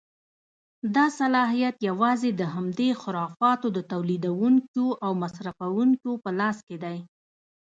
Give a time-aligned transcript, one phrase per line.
[0.95, 6.97] دا صلاحیت یوازې د همدې خرافاتو د تولیدوونکیو او مصرفوونکیو په لاس کې دی.